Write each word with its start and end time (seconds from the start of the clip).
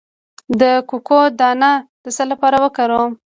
د 0.59 0.61
کوکو 0.89 1.19
دانه 1.39 1.71
د 2.03 2.05
څه 2.15 2.23
لپاره 2.31 2.57
وکاروم؟ 2.63 3.11